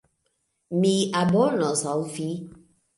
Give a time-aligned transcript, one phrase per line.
[0.79, 2.29] Mi abonos al vi